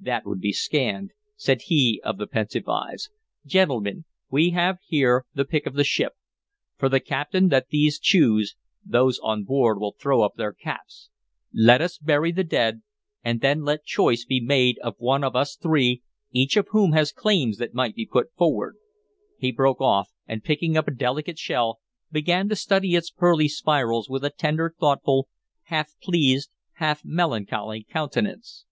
"That 0.00 0.24
would 0.24 0.40
be 0.40 0.54
scanned," 0.54 1.10
said 1.36 1.60
he 1.66 2.00
of 2.02 2.16
the 2.16 2.26
pensive 2.26 2.66
eyes. 2.66 3.10
"Gentlemen, 3.44 4.06
we 4.30 4.52
have 4.52 4.78
here 4.82 5.26
the 5.34 5.44
pick 5.44 5.66
of 5.66 5.74
the 5.74 5.84
ship. 5.84 6.14
For 6.78 6.88
the 6.88 6.98
captain 6.98 7.48
that 7.48 7.68
these 7.68 7.98
choose, 8.00 8.56
those 8.86 9.18
on 9.18 9.44
board 9.44 9.78
will 9.78 9.92
throw 10.00 10.22
up 10.22 10.36
their 10.36 10.54
caps. 10.54 11.10
Let 11.52 11.82
us 11.82 11.98
bury 11.98 12.32
the 12.32 12.42
dead, 12.42 12.84
and 13.22 13.42
then 13.42 13.64
let 13.64 13.84
choice 13.84 14.24
be 14.24 14.40
made 14.40 14.78
of 14.78 14.94
one 14.96 15.22
of 15.22 15.36
us 15.36 15.56
three, 15.56 16.02
each 16.30 16.56
of 16.56 16.68
whom 16.68 16.92
has 16.92 17.12
claims 17.12 17.58
that 17.58 17.74
might 17.74 17.94
be 17.94 18.06
put 18.06 18.32
forward" 18.32 18.76
He 19.38 19.52
broke 19.52 19.82
off 19.82 20.08
and 20.26 20.42
picking 20.42 20.78
up 20.78 20.88
a 20.88 20.90
delicate 20.90 21.38
shell 21.38 21.80
began 22.10 22.48
to 22.48 22.56
study 22.56 22.94
its 22.94 23.10
pearly 23.10 23.46
spirals 23.46 24.08
with 24.08 24.24
a 24.24 24.30
tender, 24.30 24.74
thoughtful, 24.80 25.28
half 25.64 25.90
pleased, 26.00 26.48
half 26.76 27.02
melancholy 27.04 27.84
countenance. 27.84 28.64